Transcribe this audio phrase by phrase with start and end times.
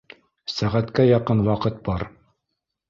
[0.53, 2.09] Сәғәткә яҡын ваҡыт бар